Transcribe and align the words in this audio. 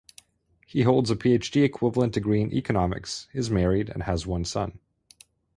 He 0.65 0.81
holds 0.81 1.11
a 1.11 1.15
PhD-equivalent 1.15 2.11
degree 2.13 2.41
in 2.41 2.51
Economics, 2.51 3.27
is 3.33 3.51
married, 3.51 3.87
and 3.87 4.01
has 4.01 4.25
one 4.25 4.45
son. 4.45 4.79